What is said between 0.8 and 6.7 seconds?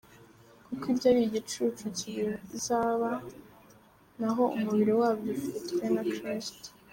ibyo ari igicucu cy’ibizaba, naho umubiri wabyo ufitwe na Kristo